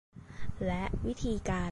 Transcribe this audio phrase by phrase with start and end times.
[0.65, 1.69] และวิธีการ